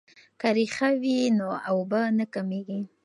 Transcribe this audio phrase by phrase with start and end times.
[0.39, 2.81] که ریښه وي نو اوبه نه کمیږي.